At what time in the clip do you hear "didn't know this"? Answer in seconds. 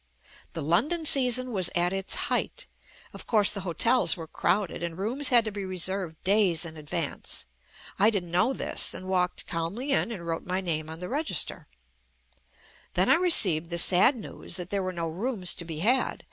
8.09-8.95